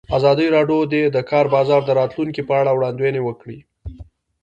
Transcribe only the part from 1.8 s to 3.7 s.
د راتلونکې په اړه وړاندوینې کړې.